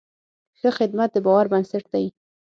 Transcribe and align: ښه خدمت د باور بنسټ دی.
ښه 0.59 0.69
خدمت 0.77 1.09
د 1.13 1.17
باور 1.25 1.45
بنسټ 1.51 1.85
دی. 1.93 2.05